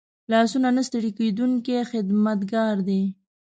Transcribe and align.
لاسونه 0.31 0.69
نه 0.77 0.83
ستړي 0.87 1.11
کېدونکي 1.19 1.75
خدمتګار 1.91 2.75
دي 2.87 3.01